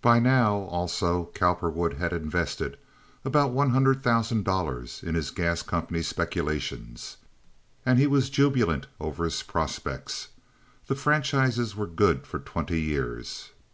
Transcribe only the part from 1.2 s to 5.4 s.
Cowperwood had invested about one hundred thousand dollars in his